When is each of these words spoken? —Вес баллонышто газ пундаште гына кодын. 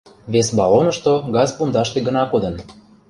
—Вес 0.31 0.47
баллонышто 0.57 1.13
газ 1.35 1.49
пундаште 1.57 1.99
гына 2.07 2.23
кодын. 2.31 2.55